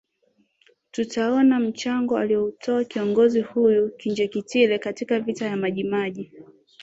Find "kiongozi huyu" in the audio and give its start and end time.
2.83-3.89